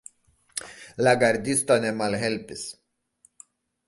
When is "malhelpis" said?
1.99-2.65